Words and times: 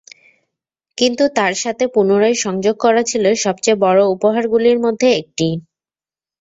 কিন্তু 0.97 1.23
তার 1.35 1.53
সাথে 1.63 1.83
পুনরায় 1.93 2.37
সংযোগ 2.37 2.75
করা 2.77 3.01
ছিল 3.03 3.25
সবচেয়ে 3.43 3.81
বড় 3.83 4.01
উপহারগুলির 4.15 4.77
মধ্যে 4.85 5.07
একটি। 5.21 5.47